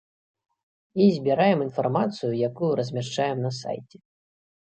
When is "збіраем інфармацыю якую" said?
1.17-2.71